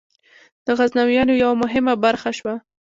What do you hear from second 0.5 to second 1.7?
د غزنویانو یوه